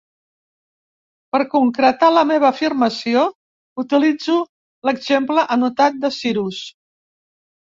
Per 1.35 1.39
concretar 1.51 2.09
la 2.13 2.23
meva 2.31 2.49
afirmació, 2.57 3.25
utilitzo 3.85 4.39
l'exemple 4.91 5.45
anotat 5.57 6.01
de 6.07 6.13
Cirus. 6.17 6.65